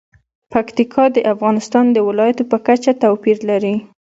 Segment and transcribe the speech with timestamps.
[0.53, 3.75] پکتیکا د افغانستان د ولایاتو په کچه توپیر لري.